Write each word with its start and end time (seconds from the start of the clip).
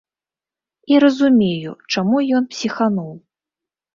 І 0.93 1.01
разумею, 1.03 1.71
чаму 1.95 2.17
ён 2.39 2.43
псіхануў. 2.53 3.13